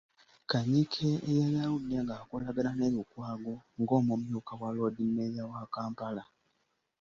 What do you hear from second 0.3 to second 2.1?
Kanyike eyali aludde